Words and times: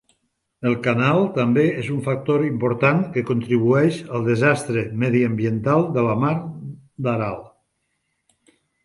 El 0.67 0.75
canal 0.85 1.19
també 1.33 1.65
és 1.81 1.91
un 1.95 1.99
factor 2.07 2.45
important 2.47 3.03
que 3.17 3.23
contribueix 3.31 3.99
al 4.19 4.25
desastre 4.29 4.87
mediambiental 5.05 5.85
de 5.99 6.07
la 6.09 6.17
mar 6.25 6.33
d'Aral. 7.09 7.39